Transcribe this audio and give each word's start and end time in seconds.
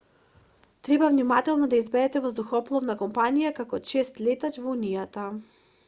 треба 0.87 1.09
внимателно 1.11 1.67
да 1.73 1.77
ја 1.81 1.85
изберете 1.85 2.21
воздухопловна 2.25 2.97
компанија 3.05 3.53
како 3.61 3.81
чест 3.93 4.23
летач 4.31 4.57
во 4.65 4.75
унијата 4.77 5.29